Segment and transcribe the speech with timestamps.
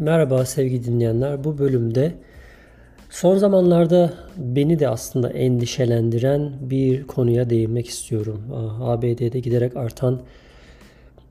[0.00, 1.44] Merhaba sevgili dinleyenler.
[1.44, 2.12] Bu bölümde
[3.10, 8.42] son zamanlarda beni de aslında endişelendiren bir konuya değinmek istiyorum.
[8.82, 10.20] ABD'de giderek artan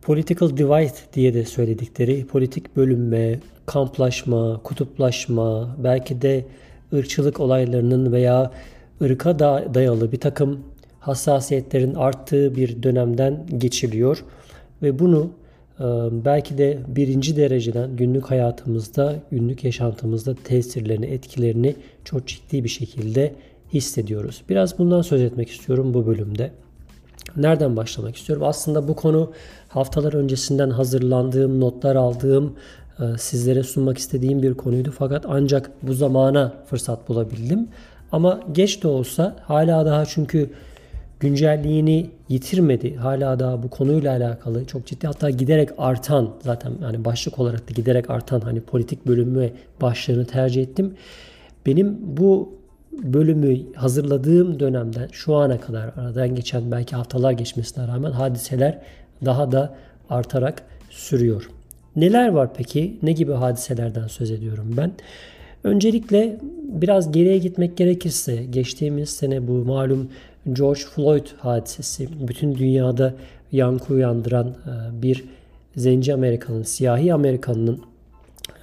[0.01, 6.45] political divide diye de söyledikleri politik bölünme, kamplaşma, kutuplaşma, belki de
[6.93, 8.51] ırkçılık olaylarının veya
[9.01, 9.39] ırka
[9.73, 10.59] dayalı bir takım
[10.99, 14.23] hassasiyetlerin arttığı bir dönemden geçiliyor
[14.81, 15.31] ve bunu
[16.25, 21.75] belki de birinci dereceden günlük hayatımızda, günlük yaşantımızda tesirlerini, etkilerini
[22.05, 23.33] çok ciddi bir şekilde
[23.73, 24.41] hissediyoruz.
[24.49, 26.51] Biraz bundan söz etmek istiyorum bu bölümde.
[27.37, 28.45] Nereden başlamak istiyorum?
[28.47, 29.31] Aslında bu konu
[29.67, 32.53] haftalar öncesinden hazırlandığım, notlar aldığım,
[33.17, 34.93] sizlere sunmak istediğim bir konuydu.
[34.97, 37.67] Fakat ancak bu zamana fırsat bulabildim.
[38.11, 40.49] Ama geç de olsa hala daha çünkü
[41.19, 42.95] güncelliğini yitirmedi.
[42.95, 47.73] Hala da bu konuyla alakalı çok ciddi hatta giderek artan zaten yani başlık olarak da
[47.73, 49.49] giderek artan hani politik bölümü
[49.81, 50.93] başlığını tercih ettim.
[51.65, 52.59] Benim bu
[52.91, 58.81] bölümü hazırladığım dönemden şu ana kadar aradan geçen belki haftalar geçmesine rağmen hadiseler
[59.25, 59.75] daha da
[60.09, 61.49] artarak sürüyor.
[61.95, 62.97] Neler var peki?
[63.03, 64.91] Ne gibi hadiselerden söz ediyorum ben?
[65.63, 70.09] Öncelikle biraz geriye gitmek gerekirse geçtiğimiz sene bu malum
[70.53, 73.13] George Floyd hadisesi bütün dünyada
[73.51, 75.23] yankı uyandıran e, bir
[75.75, 77.79] zenci Amerikanın, siyahi Amerikanının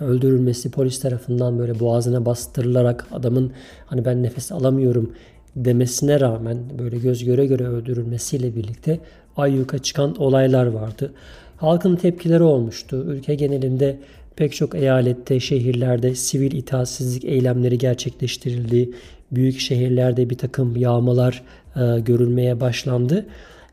[0.01, 3.53] öldürülmesi polis tarafından böyle boğazına bastırılarak adamın
[3.87, 5.13] hani ben nefes alamıyorum
[5.57, 9.01] demesine rağmen böyle göz göre göre öldürülmesiyle birlikte
[9.37, 11.13] ayyuka çıkan olaylar vardı.
[11.57, 12.97] Halkın tepkileri olmuştu.
[12.97, 13.99] Ülke genelinde
[14.37, 18.91] pek çok eyalette, şehirlerde sivil itaatsizlik eylemleri gerçekleştirildi.
[19.33, 21.43] Büyük şehirlerde bir takım yağmalar
[21.77, 23.27] e, görülmeye başlandı.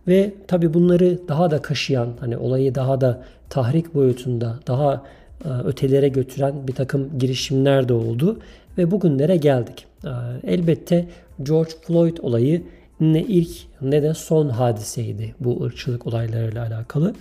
[0.08, 5.04] Ve tabi bunları daha da kaşıyan, hani olayı daha da tahrik boyutunda, daha
[5.46, 8.40] e, ötelere götüren bir takım girişimler de oldu.
[8.78, 9.86] Ve bugünlere geldik.
[10.06, 10.10] E,
[10.44, 11.06] elbette
[11.44, 12.64] George Floyd olayı
[13.00, 17.14] ne ilk ne de son hadiseydi bu ırkçılık olaylarıyla alakalı.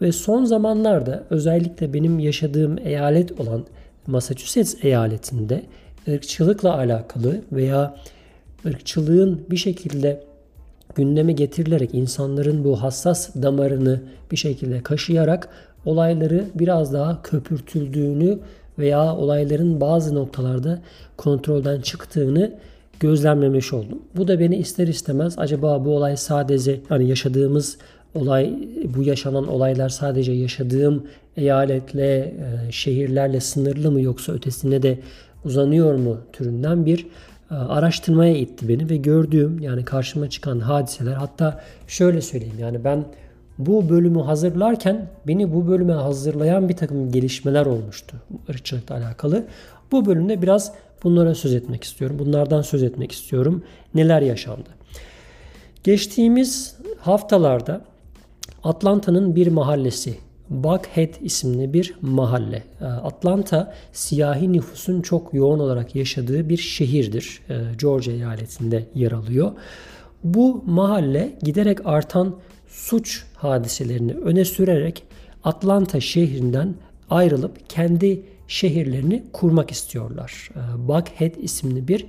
[0.00, 3.64] Ve son zamanlarda özellikle benim yaşadığım eyalet olan
[4.06, 5.62] Massachusetts eyaletinde
[6.08, 7.96] ırkçılıkla alakalı veya
[8.66, 10.24] ırkçılığın bir şekilde
[10.94, 14.00] gündeme getirilerek insanların bu hassas damarını
[14.30, 15.48] bir şekilde kaşıyarak
[15.84, 18.38] olayları biraz daha köpürtüldüğünü
[18.78, 20.78] veya olayların bazı noktalarda
[21.16, 22.52] kontrolden çıktığını
[23.00, 24.02] gözlemlemiş oldum.
[24.16, 27.78] Bu da beni ister istemez acaba bu olay sadece hani yaşadığımız
[28.14, 28.54] olay
[28.96, 34.98] bu yaşanan olaylar sadece yaşadığım eyaletle, e, şehirlerle sınırlı mı yoksa ötesine de
[35.44, 37.06] uzanıyor mu türünden bir
[37.50, 43.04] e, araştırmaya itti beni ve gördüğüm yani karşıma çıkan hadiseler hatta şöyle söyleyeyim yani ben
[43.58, 48.16] bu bölümü hazırlarken beni bu bölüme hazırlayan bir takım gelişmeler olmuştu
[48.50, 49.44] ırkçılıkla alakalı.
[49.92, 50.72] Bu bölümde biraz
[51.04, 52.16] bunlara söz etmek istiyorum.
[52.18, 53.62] Bunlardan söz etmek istiyorum.
[53.94, 54.68] Neler yaşandı?
[55.84, 57.80] Geçtiğimiz haftalarda
[58.64, 60.14] Atlanta'nın bir mahallesi
[60.54, 62.62] Buckhead isimli bir mahalle.
[62.80, 67.40] Ee, Atlanta siyahi nüfusun çok yoğun olarak yaşadığı bir şehirdir.
[67.50, 69.52] Ee, Georgia eyaletinde yer alıyor.
[70.24, 72.34] Bu mahalle giderek artan
[72.68, 75.02] suç hadiselerini öne sürerek
[75.44, 76.74] Atlanta şehrinden
[77.10, 80.50] ayrılıp kendi şehirlerini kurmak istiyorlar.
[80.56, 82.06] Ee, Buckhead isimli bir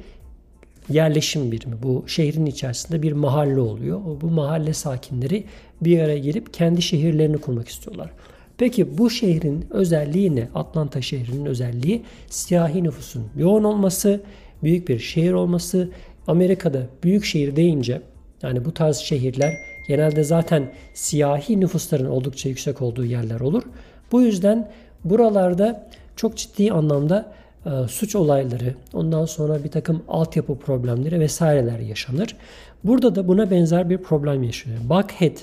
[0.90, 1.84] yerleşim birimi.
[1.84, 4.02] Bu şehrin içerisinde bir mahalle oluyor.
[4.22, 5.44] Bu mahalle sakinleri
[5.82, 8.12] bir araya gelip kendi şehirlerini kurmak istiyorlar.
[8.58, 10.48] Peki bu şehrin özelliği ne?
[10.56, 14.22] Atlanta şehrinin özelliği siyahi nüfusun yoğun olması,
[14.64, 15.90] büyük bir şehir olması.
[16.28, 18.02] Amerika'da büyük şehir deyince
[18.42, 19.54] yani bu tarz şehirler
[19.88, 23.64] genelde zaten siyahi nüfusların oldukça yüksek olduğu yerler olur.
[24.12, 24.72] Bu yüzden
[25.04, 27.34] buralarda çok ciddi anlamda
[27.66, 32.36] e, suç olayları, ondan sonra bir takım altyapı problemleri vesaireler yaşanır.
[32.84, 34.82] Burada da buna benzer bir problem yaşanıyor.
[34.90, 35.38] Buckhead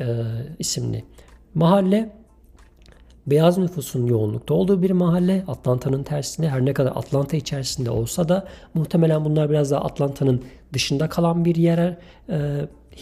[0.00, 0.06] e,
[0.58, 1.04] isimli
[1.54, 2.10] mahalle
[3.26, 5.44] beyaz nüfusun yoğunlukta olduğu bir mahalle.
[5.48, 10.42] Atlanta'nın tersine her ne kadar Atlanta içerisinde olsa da muhtemelen bunlar biraz daha Atlanta'nın
[10.72, 11.98] dışında kalan bir yere
[12.30, 12.38] e,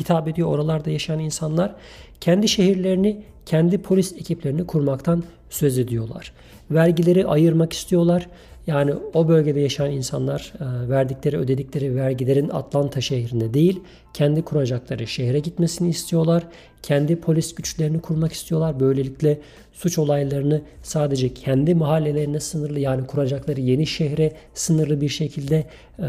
[0.00, 0.49] hitap ediyor.
[0.49, 1.75] Oralarda yaşayan insanlar
[2.21, 6.32] kendi şehirlerini, kendi polis ekiplerini kurmaktan söz ediyorlar.
[6.71, 8.29] Vergileri ayırmak istiyorlar.
[8.66, 13.81] Yani o bölgede yaşayan insanlar e, verdikleri, ödedikleri vergilerin Atlanta şehrinde değil,
[14.14, 16.43] kendi kuracakları şehre gitmesini istiyorlar.
[16.82, 18.81] Kendi polis güçlerini kurmak istiyorlar.
[18.81, 19.38] Böylelikle
[19.72, 25.64] suç olaylarını sadece kendi mahallelerine sınırlı yani kuracakları yeni şehre sınırlı bir şekilde
[25.99, 26.08] e,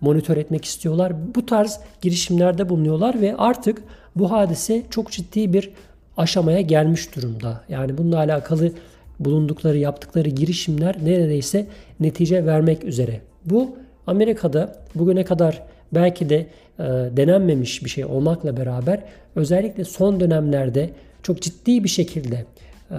[0.00, 1.12] monitör etmek istiyorlar.
[1.34, 3.82] Bu tarz girişimlerde bulunuyorlar ve artık
[4.16, 5.70] bu hadise çok ciddi bir
[6.16, 7.60] aşamaya gelmiş durumda.
[7.68, 8.72] Yani bununla alakalı
[9.20, 11.66] bulundukları, yaptıkları girişimler neredeyse
[12.00, 13.20] netice vermek üzere.
[13.44, 13.76] Bu
[14.06, 15.62] Amerika'da bugüne kadar
[15.92, 16.36] belki de
[16.78, 16.82] e,
[17.16, 19.02] denenmemiş bir şey olmakla beraber
[19.36, 20.90] özellikle son dönemlerde
[21.22, 22.44] çok ciddi bir şekilde
[22.90, 22.98] e,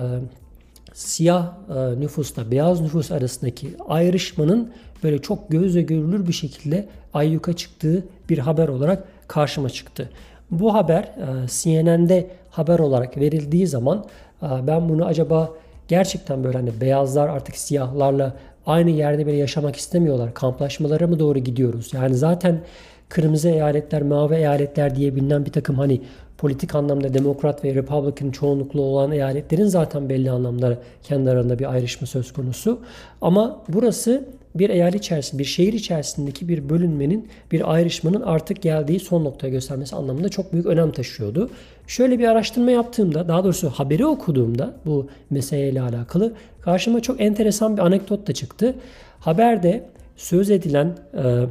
[0.94, 4.72] siyah e, nüfusla beyaz nüfus arasındaki ayrışmanın
[5.04, 10.10] böyle çok gözle görülür bir şekilde ayyuka çıktığı bir haber olarak karşıma çıktı.
[10.52, 14.06] Bu haber e, CNN'de haber olarak verildiği zaman
[14.44, 15.50] e, ben bunu acaba
[15.92, 18.34] gerçekten böyle hani beyazlar artık siyahlarla
[18.66, 20.34] aynı yerde bile yaşamak istemiyorlar.
[20.34, 21.94] Kamplaşmalara mı doğru gidiyoruz?
[21.94, 22.62] Yani zaten
[23.10, 26.02] kırmızı eyaletler, mavi eyaletler diye bilinen bir takım hani
[26.38, 32.08] politik anlamda Demokrat ve Republican çoğunluklu olan eyaletlerin zaten belli anlamda kendi arasında bir ayrışma
[32.08, 32.80] söz konusu.
[33.22, 39.24] Ama burası bir eyalet içerisinde, bir şehir içerisindeki bir bölünmenin, bir ayrışmanın artık geldiği son
[39.24, 41.50] noktaya göstermesi anlamında çok büyük önem taşıyordu.
[41.88, 47.82] Şöyle bir araştırma yaptığımda, daha doğrusu haberi okuduğumda bu meseleyle alakalı karşıma çok enteresan bir
[47.82, 48.76] anekdot da çıktı.
[49.20, 49.84] Haberde
[50.18, 51.46] söz edilen e,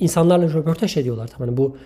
[0.00, 1.30] insanlarla röportaj ediyorlar.
[1.38, 1.76] Hani bu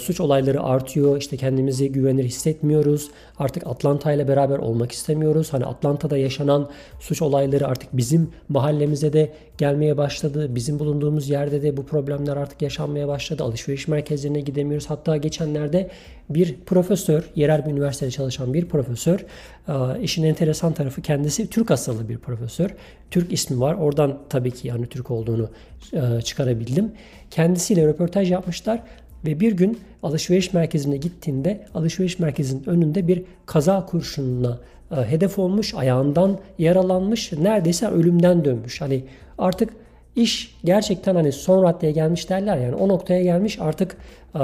[0.00, 1.16] suç olayları artıyor.
[1.16, 3.10] İşte kendimizi güvenilir hissetmiyoruz.
[3.38, 5.52] Artık Atlanta ile beraber olmak istemiyoruz.
[5.52, 6.70] Hani Atlanta'da yaşanan
[7.00, 10.54] suç olayları artık bizim mahallemize de gelmeye başladı.
[10.54, 13.44] Bizim bulunduğumuz yerde de bu problemler artık yaşanmaya başladı.
[13.44, 14.90] Alışveriş merkezlerine gidemiyoruz.
[14.90, 15.90] Hatta geçenlerde
[16.30, 19.26] bir profesör, yerel bir üniversitede çalışan bir profesör,
[19.68, 22.70] e, işin enteresan tarafı kendisi Türk asıllı bir profesör.
[23.10, 23.74] Türk ismi var.
[23.74, 25.50] Oradan tabii ki yani Türk olduğunu
[25.92, 26.92] e, çıkarabildim.
[27.30, 28.82] Kendisiyle röportaj yapmışlar
[29.24, 34.58] ve bir gün alışveriş merkezine gittiğinde alışveriş merkezinin önünde bir kaza kurşununa
[34.90, 38.80] e, hedef olmuş, ayağından yaralanmış, neredeyse ölümden dönmüş.
[38.80, 39.04] Hani
[39.38, 39.70] artık
[40.16, 43.96] iş gerçekten hani son raddeye gelmiş derler yani o noktaya gelmiş artık
[44.34, 44.38] e,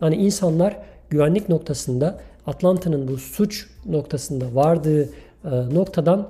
[0.00, 0.76] hani insanlar
[1.10, 5.08] güvenlik noktasında Atlanta'nın bu suç noktasında vardığı e,
[5.74, 6.28] noktadan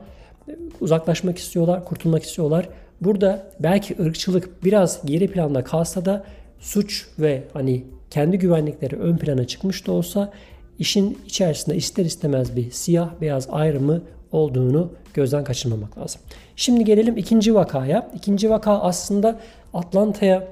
[0.81, 2.69] uzaklaşmak istiyorlar, kurtulmak istiyorlar.
[3.01, 6.25] Burada belki ırkçılık biraz geri planda kalsa da
[6.63, 10.33] suç ve hani kendi güvenlikleri ön plana çıkmış da olsa
[10.79, 16.21] işin içerisinde ister istemez bir siyah beyaz ayrımı olduğunu gözden kaçırmamak lazım.
[16.57, 18.11] Şimdi gelelim ikinci vakaya.
[18.15, 19.41] İkinci vaka aslında
[19.75, 20.49] Atlanta'ya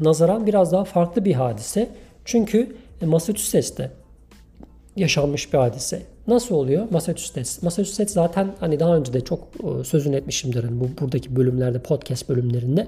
[0.00, 1.88] nazaran biraz daha farklı bir hadise.
[2.24, 3.90] Çünkü Massachusetts'te
[4.96, 6.02] yaşanmış bir hadise.
[6.26, 6.90] Nasıl oluyor?
[6.90, 7.62] Massachusetts.
[7.62, 9.40] Massachusetts zaten hani daha önce de çok
[9.80, 12.86] e, sözünü etmişimdir hani bu buradaki bölümlerde, podcast bölümlerinde.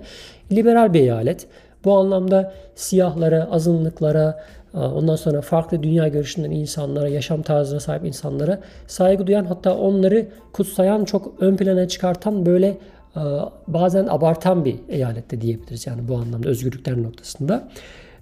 [0.53, 1.47] Liberal bir eyalet.
[1.87, 4.45] Bu anlamda siyahlara, azınlıklara,
[4.75, 10.27] e, ondan sonra farklı dünya görüşünden insanlara, yaşam tarzına sahip insanlara saygı duyan hatta onları
[10.53, 12.79] kutsayan, çok ön plana çıkartan böyle
[13.17, 13.21] e,
[13.69, 17.69] bazen abartan bir eyalette diyebiliriz yani bu anlamda özgürlükler noktasında.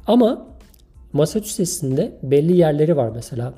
[0.06, 0.46] Ama
[1.12, 3.54] Massachusetts'in de belli yerleri var mesela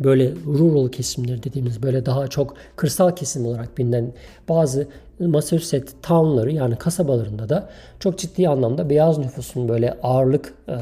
[0.00, 4.12] böyle rural kesimleri dediğimiz böyle daha çok kırsal kesim olarak bilinen
[4.48, 4.86] bazı
[5.20, 7.68] Massachusetts townları yani kasabalarında da
[8.00, 10.76] çok ciddi anlamda beyaz nüfusun böyle ağırlık e,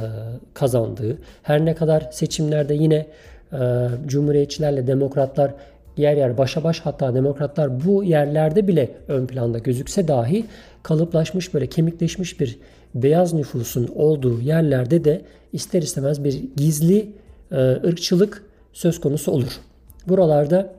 [0.55, 3.06] kazandığı her ne kadar seçimlerde yine
[3.53, 5.55] e, cumhuriyetçilerle demokratlar
[5.97, 10.44] yer yer başa baş hatta demokratlar bu yerlerde bile ön planda gözükse dahi
[10.82, 12.58] kalıplaşmış böyle kemikleşmiş bir
[12.94, 15.23] beyaz nüfusun olduğu yerlerde de
[15.53, 17.08] ister istemez bir gizli
[17.53, 18.45] e, ırkçılık
[18.76, 19.60] söz konusu olur.
[20.08, 20.72] Buralarda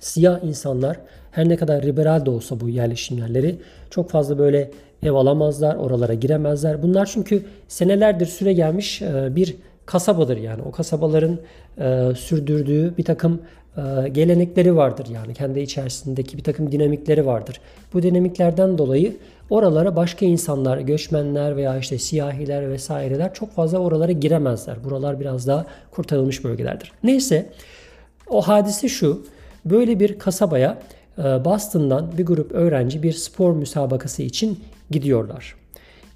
[0.00, 0.96] siyah insanlar
[1.30, 3.58] her ne kadar liberal de olsa bu yerleşim yerleri
[3.90, 4.70] çok fazla böyle
[5.02, 6.82] ev alamazlar, oralara giremezler.
[6.82, 10.62] Bunlar çünkü senelerdir süre gelmiş e, bir kasabadır yani.
[10.62, 11.38] O kasabaların
[11.78, 13.42] e, sürdürdüğü bir takım
[14.12, 15.34] gelenekleri vardır yani.
[15.34, 17.60] Kendi içerisindeki bir takım dinamikleri vardır.
[17.94, 19.16] Bu dinamiklerden dolayı
[19.50, 24.84] oralara başka insanlar, göçmenler veya işte siyahiler vesaireler çok fazla oralara giremezler.
[24.84, 26.92] Buralar biraz daha kurtarılmış bölgelerdir.
[27.02, 27.46] Neyse
[28.26, 29.26] o hadise şu.
[29.64, 30.78] Böyle bir kasabaya
[31.18, 34.60] Boston'dan bir grup öğrenci bir spor müsabakası için
[34.90, 35.61] gidiyorlar.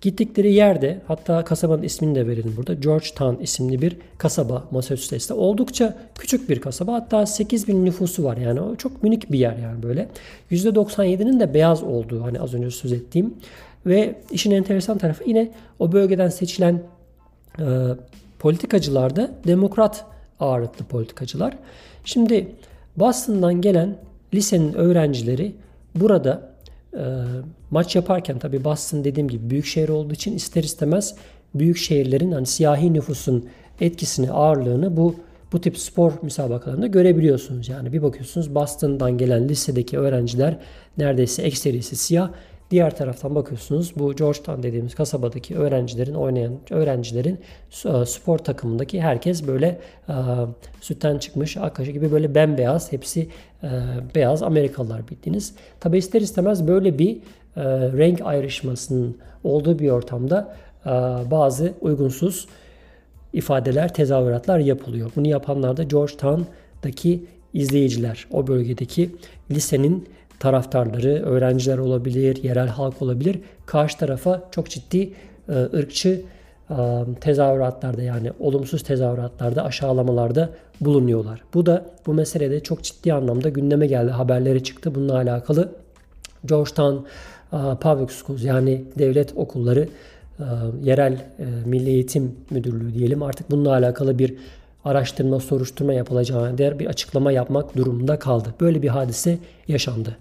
[0.06, 2.74] Gittikleri yerde hatta kasabanın ismini de verelim burada.
[2.74, 5.34] Georgetown isimli bir kasaba Massachusetts'te.
[5.34, 6.92] Oldukça küçük bir kasaba.
[6.92, 8.60] Hatta 8 bin nüfusu var yani.
[8.60, 10.08] O çok minik bir yer yani böyle.
[10.50, 13.34] %97'nin de beyaz olduğu hani az önce söz ettiğim.
[13.86, 16.82] Ve işin enteresan tarafı yine o bölgeden seçilen
[17.58, 17.64] e,
[18.38, 20.04] politikacılar da demokrat
[20.40, 21.58] ağırlıklı politikacılar.
[22.04, 22.48] Şimdi
[22.96, 23.96] Boston'dan gelen
[24.34, 25.52] lisenin öğrencileri
[25.94, 26.55] burada
[27.70, 31.14] maç yaparken tabii Boston dediğim gibi büyük şehir olduğu için ister istemez
[31.54, 33.48] büyük şehirlerin hani siyahi nüfusun
[33.80, 35.14] etkisini, ağırlığını bu
[35.52, 37.68] bu tip spor müsabakalarında görebiliyorsunuz.
[37.68, 40.58] Yani bir bakıyorsunuz Boston'dan gelen lisedeki öğrenciler
[40.98, 42.30] neredeyse ekserisi siyah
[42.70, 47.38] Diğer taraftan bakıyorsunuz bu Georgetown dediğimiz kasabadaki öğrencilerin oynayan öğrencilerin
[47.84, 50.14] e, spor takımındaki herkes böyle e,
[50.80, 53.28] sütten çıkmış akaşı gibi böyle bembeyaz hepsi
[53.66, 55.54] e, beyaz Amerikalılar bildiğiniz.
[55.80, 60.54] Tabi ister istemez böyle bir e, renk ayrışmasının olduğu bir ortamda
[60.86, 60.90] e,
[61.30, 62.48] bazı uygunsuz
[63.32, 65.10] ifadeler, tezahüratlar yapılıyor.
[65.16, 69.10] Bunu yapanlar da Georgetown'daki izleyiciler, o bölgedeki
[69.50, 70.08] lisenin
[70.38, 73.38] taraftarları, öğrenciler olabilir, yerel halk olabilir.
[73.66, 75.12] Karşı tarafa çok ciddi
[75.48, 76.22] e, ırkçı
[77.20, 81.42] tezahüratlarda yani olumsuz tezahüratlarda, aşağılamalarda bulunuyorlar.
[81.54, 84.10] Bu da bu meselede çok ciddi anlamda gündeme geldi.
[84.10, 85.72] Haberleri çıktı bununla alakalı.
[86.46, 86.96] Georgetown
[87.80, 89.88] Public Schools yani devlet okulları
[90.82, 91.24] yerel
[91.64, 94.34] Milli Eğitim Müdürlüğü diyelim artık bununla alakalı bir
[94.84, 98.54] araştırma, soruşturma yapılacağına dair bir açıklama yapmak durumunda kaldı.
[98.60, 100.16] Böyle bir hadise yaşandı.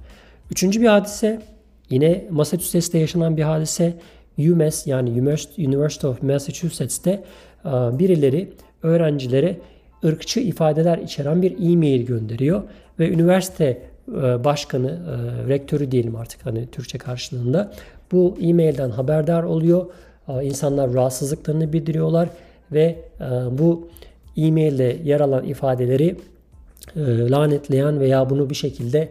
[0.51, 1.41] Üçüncü bir hadise
[1.89, 3.93] yine Massachusetts'te yaşanan bir hadise.
[4.37, 5.09] UMass yani
[5.57, 7.11] University of Massachusetts'te
[7.65, 8.49] e, birileri
[8.83, 9.57] öğrencilere
[10.05, 12.63] ırkçı ifadeler içeren bir e-mail gönderiyor
[12.99, 17.71] ve üniversite e, başkanı, e, rektörü diyelim artık hani Türkçe karşılığında
[18.11, 19.85] bu e-mailden haberdar oluyor.
[20.41, 22.29] İnsanlar rahatsızlıklarını bildiriyorlar
[22.71, 22.95] ve
[23.51, 23.89] bu
[24.37, 26.15] e-mailde yer alan ifadeleri
[27.31, 29.09] lanetleyen veya bunu bir şekilde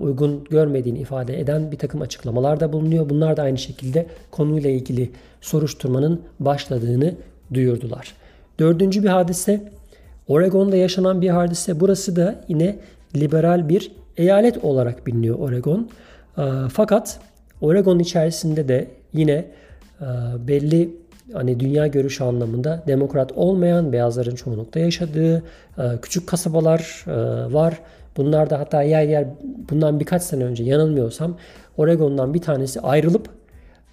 [0.00, 3.08] uygun görmediğini ifade eden bir takım açıklamalar da bulunuyor.
[3.10, 5.10] Bunlar da aynı şekilde konuyla ilgili
[5.40, 7.14] soruşturmanın başladığını
[7.54, 8.14] duyurdular.
[8.58, 9.72] Dördüncü bir hadise
[10.28, 11.80] Oregon'da yaşanan bir hadise.
[11.80, 12.76] Burası da yine
[13.16, 15.88] liberal bir eyalet olarak biliniyor Oregon.
[16.38, 17.20] E, fakat
[17.60, 20.06] Oregon içerisinde de yine e,
[20.48, 20.90] belli
[21.32, 25.42] hani dünya görüşü anlamında demokrat olmayan beyazların çoğunlukta yaşadığı
[26.02, 27.04] küçük kasabalar
[27.52, 27.80] var
[28.16, 29.26] Bunlar da hatta yer yer
[29.70, 31.36] bundan birkaç sene önce yanılmıyorsam
[31.76, 33.28] Oregon'dan bir tanesi ayrılıp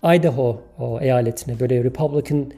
[0.03, 0.61] Idaho
[1.01, 2.51] eyaletine böyle Republican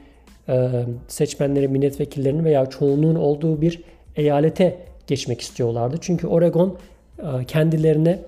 [0.48, 0.70] e,
[1.08, 3.82] seçmenleri, milletvekillerinin veya çoğunluğun olduğu bir
[4.16, 5.96] eyalete geçmek istiyorlardı.
[6.00, 6.78] Çünkü Oregon
[7.18, 8.18] e, kendilerine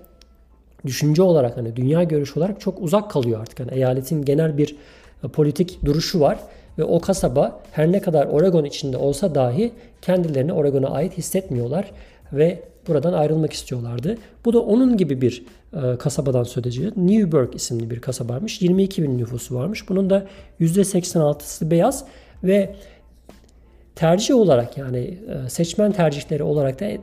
[0.87, 3.61] düşünce olarak hani dünya görüşü olarak çok uzak kalıyor artık.
[3.61, 4.77] Yani eyaletin genel bir
[5.25, 6.39] e, politik duruşu var
[6.79, 9.73] ve o kasaba her ne kadar Oregon içinde olsa dahi
[10.03, 11.91] kendilerini Oregon'a ait hissetmiyorlar
[12.33, 14.19] ve buradan ayrılmak istiyorlardı.
[14.45, 16.93] Bu da onun gibi bir e, kasabadan söz ediyor.
[16.97, 18.63] Newburgh isimli bir kasabaymış.
[18.63, 19.89] 22 bin nüfusu varmış.
[19.89, 20.27] Bunun da
[20.61, 22.05] %86'sı beyaz
[22.45, 22.75] ve
[23.95, 26.99] tercih olarak yani e, seçmen tercihleri olarak da e,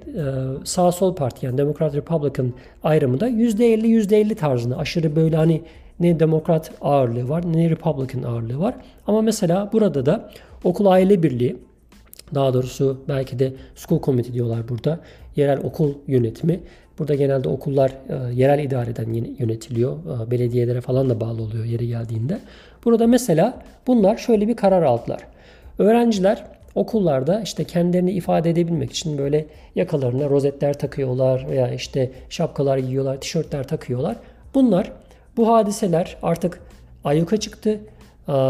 [0.64, 5.62] sağ sol parti yani Demokrat Republican ayrımı da %50 %50 tarzında aşırı böyle hani
[6.00, 8.76] ne demokrat ağırlığı var ne Republican ağırlığı var.
[9.08, 10.30] Ama mesela burada da
[10.64, 11.58] okul aile birliği
[12.36, 15.00] daha doğrusu belki de school committee diyorlar burada.
[15.36, 16.60] Yerel okul yönetimi.
[17.00, 19.98] Burada genelde okullar e, yerel idareden yönetiliyor.
[20.28, 22.40] E, belediyelere falan da bağlı oluyor yeri geldiğinde.
[22.86, 25.22] Burada mesela bunlar şöyle bir karar aldılar.
[25.80, 26.44] Öğrenciler
[26.76, 29.46] okullarda işte kendilerini ifade edebilmek için böyle
[29.76, 34.16] yakalarına rozetler takıyorlar veya işte şapkalar giyiyorlar, tişörtler takıyorlar.
[34.54, 34.92] Bunlar
[35.38, 36.62] bu hadiseler artık
[37.04, 37.80] ayyuka çıktı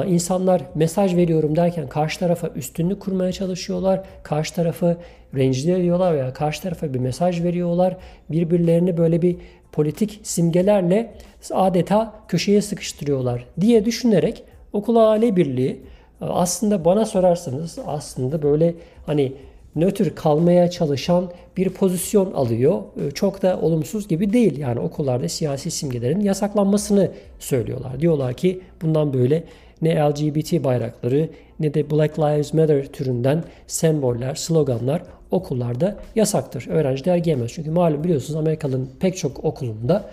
[0.07, 4.03] insanlar mesaj veriyorum derken karşı tarafa üstünlük kurmaya çalışıyorlar.
[4.23, 4.97] Karşı tarafı
[5.35, 7.97] rencide ediyorlar veya karşı tarafa bir mesaj veriyorlar.
[8.31, 9.35] Birbirlerini böyle bir
[9.71, 11.13] politik simgelerle
[11.51, 15.81] adeta köşeye sıkıştırıyorlar diye düşünerek okul aile birliği
[16.21, 19.33] e, aslında bana sorarsanız aslında böyle hani
[19.75, 22.81] nötr kalmaya çalışan bir pozisyon alıyor.
[23.07, 24.57] E, çok da olumsuz gibi değil.
[24.57, 27.99] Yani okullarda siyasi simgelerin yasaklanmasını söylüyorlar.
[27.99, 29.43] Diyorlar ki bundan böyle
[29.81, 36.67] ne LGBT bayrakları ne de Black Lives Matter türünden semboller, sloganlar okullarda yasaktır.
[36.69, 37.51] Öğrenciler giyemez.
[37.53, 40.09] Çünkü malum biliyorsunuz Amerika'nın pek çok okulunda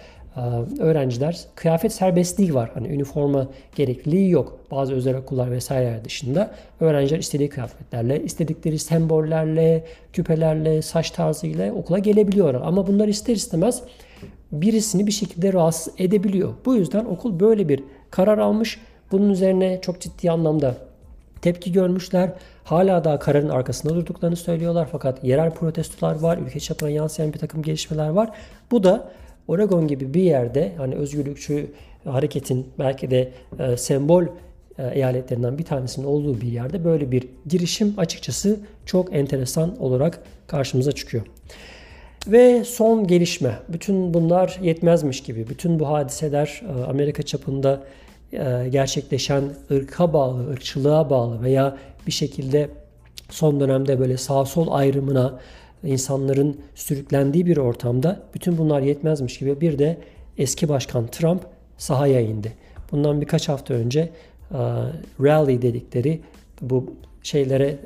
[0.78, 2.70] öğrenciler kıyafet serbestliği var.
[2.74, 4.58] Hani üniforma gerekliliği yok.
[4.70, 6.50] Bazı özel okullar vesaire dışında
[6.80, 12.62] öğrenciler istediği kıyafetlerle, istedikleri sembollerle, küpelerle, saç tarzıyla okula gelebiliyorlar.
[12.64, 13.82] Ama bunlar ister istemez
[14.52, 16.54] birisini bir şekilde rahatsız edebiliyor.
[16.64, 18.80] Bu yüzden okul böyle bir karar almış
[19.12, 20.74] bunun üzerine çok ciddi anlamda
[21.42, 22.30] tepki görmüşler.
[22.64, 24.88] Hala daha kararın arkasında durduklarını söylüyorlar.
[24.92, 26.38] Fakat yerel protestolar var.
[26.38, 28.30] Ülke çapına yansıyan bir takım gelişmeler var.
[28.70, 29.10] Bu da
[29.48, 31.66] Oregon gibi bir yerde hani özgürlükçü
[32.04, 34.24] hareketin belki de e, sembol
[34.78, 40.92] e, eyaletlerinden bir tanesinin olduğu bir yerde böyle bir girişim açıkçası çok enteresan olarak karşımıza
[40.92, 41.24] çıkıyor.
[42.26, 43.58] Ve son gelişme.
[43.68, 45.48] Bütün bunlar yetmezmiş gibi.
[45.48, 47.82] Bütün bu hadiseler e, Amerika çapında
[48.32, 51.76] e, gerçekleşen ırka bağlı, ırkçılığa bağlı veya
[52.06, 52.68] bir şekilde
[53.30, 55.40] son dönemde böyle sağ sol ayrımına
[55.84, 59.98] insanların sürüklendiği bir ortamda bütün bunlar yetmezmiş gibi bir de
[60.38, 61.42] eski başkan Trump
[61.78, 62.52] sahaya indi.
[62.92, 64.08] Bundan birkaç hafta önce
[65.20, 66.20] rally dedikleri
[66.60, 67.76] bu şeylere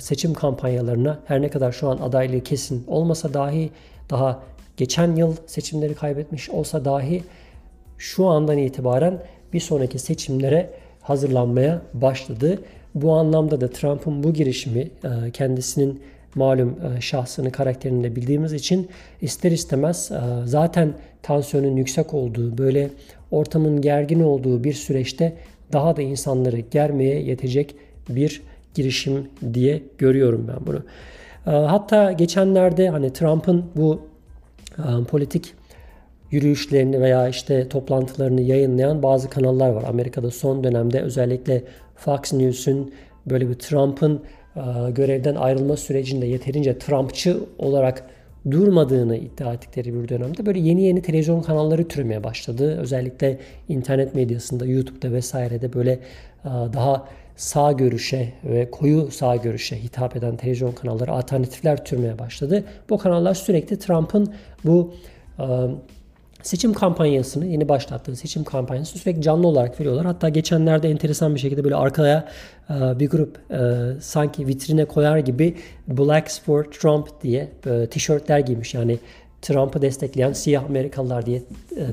[0.00, 3.70] seçim kampanyalarına her ne kadar şu an adaylığı kesin olmasa dahi
[4.10, 4.42] daha
[4.76, 7.24] geçen yıl seçimleri kaybetmiş olsa dahi
[7.98, 12.58] şu andan itibaren bir sonraki seçimlere hazırlanmaya başladı.
[12.94, 14.90] Bu anlamda da Trump'ın bu girişimi
[15.32, 16.02] kendisinin
[16.34, 18.88] malum e, şahsını, karakterini de bildiğimiz için
[19.20, 20.92] ister istemez e, zaten
[21.22, 22.90] tansiyonun yüksek olduğu, böyle
[23.30, 25.36] ortamın gergin olduğu bir süreçte
[25.72, 27.74] daha da insanları germeye yetecek
[28.08, 28.42] bir
[28.74, 30.82] girişim diye görüyorum ben bunu.
[31.44, 34.00] Hatta geçenlerde hani Trump'ın bu
[35.08, 35.54] politik
[36.30, 39.84] yürüyüşlerini veya işte toplantılarını yayınlayan bazı kanallar var.
[39.88, 41.62] Amerika'da son dönemde özellikle
[41.96, 42.92] Fox News'un
[43.26, 44.20] böyle bir Trump'ın e,
[44.94, 48.04] görevden ayrılma sürecinde yeterince Trumpçı olarak
[48.50, 52.78] durmadığını iddia ettikleri bir dönemde böyle yeni yeni televizyon kanalları türemeye başladı.
[52.78, 53.38] Özellikle
[53.68, 55.98] internet medyasında, YouTube'da vesairede böyle e,
[56.44, 62.64] daha sağ görüşe ve koyu sağ görüşe hitap eden televizyon kanalları alternatifler türmeye başladı.
[62.90, 64.34] Bu kanallar sürekli Trump'ın
[64.64, 64.94] bu
[65.38, 65.44] e,
[66.48, 70.06] seçim kampanyasını yeni başlattığı seçim kampanyasını sürekli canlı olarak veriyorlar.
[70.06, 72.28] Hatta geçenlerde enteresan bir şekilde böyle arkaya
[72.70, 73.60] e, bir grup e,
[74.00, 75.56] sanki vitrine koyar gibi
[75.88, 78.74] Blacks for Trump diye e, tişörtler giymiş.
[78.74, 78.98] Yani
[79.42, 81.42] Trump'ı destekleyen siyah Amerikalılar diye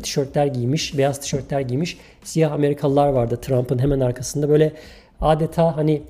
[0.04, 1.98] tişörtler giymiş, beyaz tişörtler giymiş.
[2.24, 4.50] Siyah Amerikalılar vardı Trump'ın hemen arkasında.
[4.50, 4.74] Böyle
[5.22, 6.02] adeta hani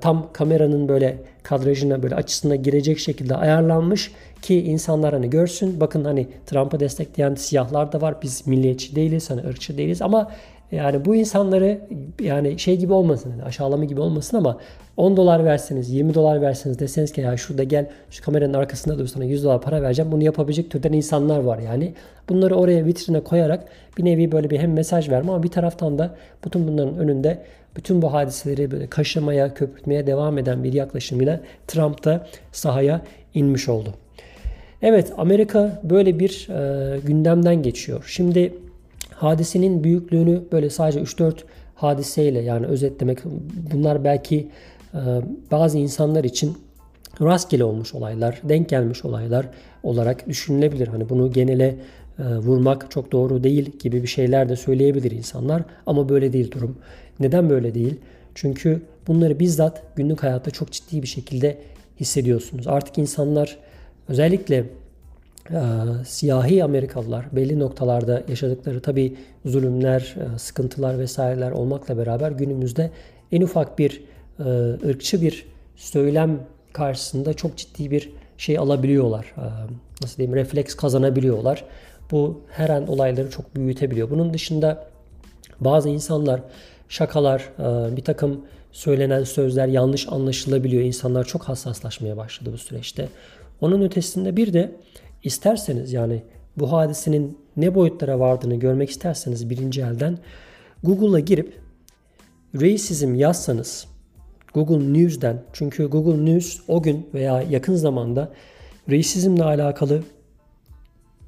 [0.00, 4.12] tam kameranın böyle kadrajına böyle açısına girecek şekilde ayarlanmış
[4.46, 5.80] ki insanlar hani görsün.
[5.80, 8.14] Bakın hani Trump'ı destekleyen siyahlar da var.
[8.22, 10.30] Biz milliyetçi değiliz, hani ırkçı değiliz ama
[10.72, 11.80] yani bu insanları
[12.20, 14.58] yani şey gibi olmasın, hani aşağılama gibi olmasın ama
[14.96, 19.06] 10 dolar verseniz, 20 dolar verseniz deseniz ki ya şurada gel şu kameranın arkasında dur
[19.06, 20.12] sana 100 dolar para vereceğim.
[20.12, 21.94] Bunu yapabilecek türden insanlar var yani.
[22.28, 23.64] Bunları oraya vitrine koyarak
[23.98, 27.42] bir nevi böyle bir hem mesaj verme ama bir taraftan da bütün bunların önünde
[27.76, 33.02] bütün bu hadiseleri böyle kaşımaya, köpürtmeye devam eden bir yaklaşımıyla Trump da sahaya
[33.34, 33.94] inmiş oldu.
[34.82, 38.04] Evet Amerika böyle bir e, gündemden geçiyor.
[38.06, 38.54] Şimdi
[39.10, 41.34] hadisenin büyüklüğünü böyle sadece 3-4
[41.74, 43.18] hadiseyle yani özetlemek
[43.72, 44.48] bunlar belki
[44.94, 45.00] e,
[45.50, 46.56] bazı insanlar için
[47.20, 49.48] rastgele olmuş olaylar, denk gelmiş olaylar
[49.82, 50.88] olarak düşünülebilir.
[50.88, 51.76] Hani bunu genele
[52.18, 56.78] e, vurmak çok doğru değil gibi bir şeyler de söyleyebilir insanlar ama böyle değil durum.
[57.20, 57.94] Neden böyle değil?
[58.34, 61.58] Çünkü bunları bizzat günlük hayatta çok ciddi bir şekilde
[62.00, 62.66] hissediyorsunuz.
[62.66, 63.58] Artık insanlar
[64.08, 64.64] özellikle
[65.50, 65.60] e,
[66.06, 72.90] siyahi Amerikalılar belli noktalarda yaşadıkları tabi zulümler, e, sıkıntılar vesaireler olmakla beraber günümüzde
[73.32, 74.02] en ufak bir
[74.38, 74.44] e,
[74.88, 76.40] ırkçı bir söylem
[76.72, 79.34] karşısında çok ciddi bir şey alabiliyorlar.
[79.36, 79.44] E,
[80.02, 81.64] nasıl diyeyim refleks kazanabiliyorlar.
[82.10, 84.10] Bu her an olayları çok büyütebiliyor.
[84.10, 84.86] Bunun dışında
[85.60, 86.40] bazı insanlar
[86.88, 87.48] şakalar,
[87.96, 90.82] bir takım söylenen sözler yanlış anlaşılabiliyor.
[90.82, 93.08] İnsanlar çok hassaslaşmaya başladı bu süreçte.
[93.60, 94.72] Onun ötesinde bir de
[95.22, 96.22] isterseniz yani
[96.56, 100.18] bu hadisenin ne boyutlara vardığını görmek isterseniz birinci elden
[100.82, 101.60] Google'a girip
[102.54, 103.86] racism yazsanız
[104.54, 108.32] Google News'den çünkü Google News o gün veya yakın zamanda
[108.90, 110.02] racismle alakalı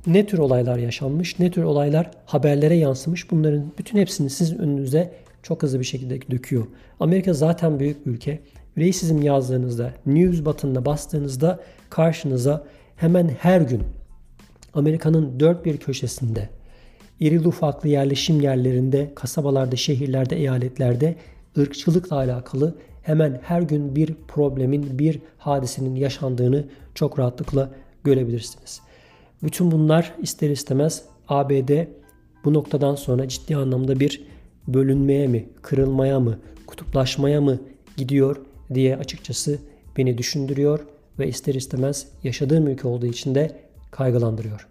[0.07, 5.13] ne tür olaylar yaşanmış, ne tür olaylar haberlere yansımış bunların bütün hepsini sizin önünüze
[5.43, 6.67] çok hızlı bir şekilde döküyor.
[7.01, 8.41] Amerika zaten büyük bir ülke.
[8.79, 11.61] Racism yazdığınızda, news button'ına bastığınızda
[11.91, 12.65] karşınıza
[12.97, 13.83] hemen her gün
[14.75, 16.49] Amerika'nın dört bir köşesinde
[17.21, 21.17] iri ufaklı yerleşim yerlerinde, kasabalarda, şehirlerde, eyaletlerde
[21.59, 26.65] ırkçılıkla alakalı hemen her gün bir problemin, bir hadisenin yaşandığını
[26.95, 27.71] çok rahatlıkla
[28.05, 28.81] görebilirsiniz.
[29.43, 31.87] Bütün bunlar ister istemez ABD
[32.45, 34.23] bu noktadan sonra ciddi anlamda bir
[34.69, 37.59] bölünmeye mi, kırılmaya mı, kutuplaşmaya mı
[37.97, 38.37] gidiyor
[38.75, 39.59] diye açıkçası
[39.97, 40.81] beni düşündürüyor
[41.19, 43.57] ve ister istemez yaşadığım ülke olduğu için de
[43.91, 44.68] kaygılandırıyor.